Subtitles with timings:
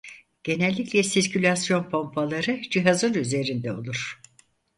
[0.43, 4.21] Genellikle sirkülasyon pompaları cihazın üzerinde olur.